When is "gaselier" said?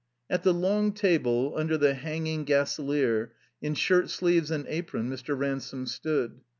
2.43-3.33